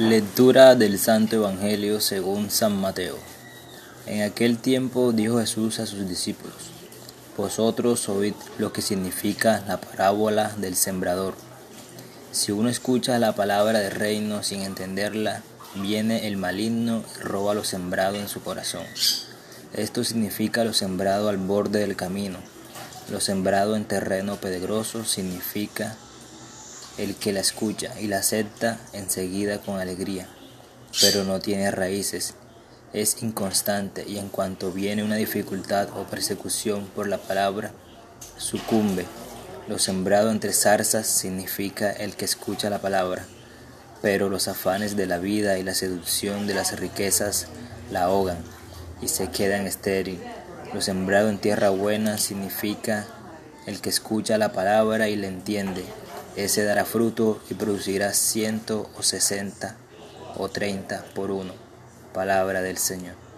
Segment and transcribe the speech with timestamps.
[0.00, 3.18] Lectura del Santo Evangelio según San Mateo.
[4.06, 6.70] En aquel tiempo dijo Jesús a sus discípulos,
[7.36, 11.34] Vosotros oíd lo que significa la parábola del sembrador.
[12.32, 15.42] Si uno escucha la palabra del reino sin entenderla,
[15.74, 18.86] viene el maligno y roba lo sembrado en su corazón.
[19.74, 22.38] Esto significa lo sembrado al borde del camino.
[23.10, 25.98] Lo sembrado en terreno pedregoso significa
[27.02, 30.28] el que la escucha y la acepta enseguida con alegría,
[31.00, 32.34] pero no tiene raíces,
[32.92, 37.72] es inconstante y en cuanto viene una dificultad o persecución por la palabra,
[38.36, 39.06] sucumbe.
[39.68, 43.24] Lo sembrado entre zarzas significa el que escucha la palabra,
[44.02, 47.46] pero los afanes de la vida y la seducción de las riquezas
[47.92, 48.38] la ahogan
[49.00, 50.20] y se quedan estéril.
[50.74, 53.06] Lo sembrado en tierra buena significa
[53.66, 55.84] el que escucha la palabra y la entiende,
[56.36, 59.76] ese dará fruto y producirá ciento o sesenta
[60.36, 61.54] o treinta por uno.
[62.12, 63.29] Palabra del Señor.